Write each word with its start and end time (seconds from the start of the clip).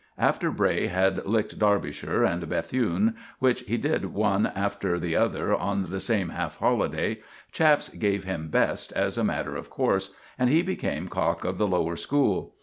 After 0.17 0.49
Bray 0.49 0.87
had 0.87 1.27
licked 1.27 1.59
Derbyshire 1.59 2.23
and 2.23 2.49
Bethune, 2.49 3.15
which 3.37 3.61
he 3.67 3.77
did 3.77 4.05
one 4.11 4.47
after 4.47 4.97
the 4.97 5.15
other 5.15 5.53
on 5.53 5.91
the 5.91 5.99
same 5.99 6.29
half 6.29 6.57
holiday, 6.57 7.19
chaps 7.51 7.89
gave 7.89 8.23
him 8.23 8.47
"best," 8.47 8.91
as 8.93 9.15
a 9.15 9.23
matter 9.23 9.55
of 9.55 9.69
course, 9.69 10.15
and 10.39 10.49
he 10.49 10.63
became 10.63 11.07
cock 11.07 11.45
of 11.45 11.59
the 11.59 11.67
lower 11.67 11.95
school. 11.95 12.55